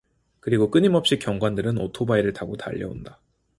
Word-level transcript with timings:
그리고 0.39 0.71
끊임없이 0.71 1.19
경관들은 1.19 1.77
오토바이를 1.77 2.33
타고 2.33 2.57
달려온다. 2.57 3.19